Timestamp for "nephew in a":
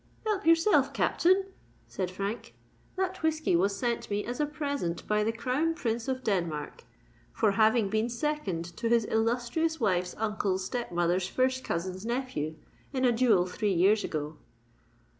12.03-13.11